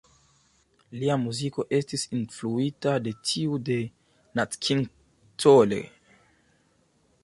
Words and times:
Lia 1.01 1.17
muziko 1.25 1.65
estis 1.81 2.07
influita 2.21 2.95
de 3.09 3.15
tiu 3.33 3.61
de 3.71 3.79
Nat 4.41 4.61
King 4.67 4.85
Cole. 5.45 5.83